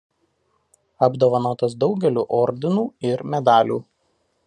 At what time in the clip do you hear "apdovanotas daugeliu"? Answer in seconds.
1.09-2.25